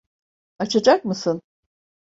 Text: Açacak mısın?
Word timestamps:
Açacak 0.59 1.05
mısın? 1.05 1.41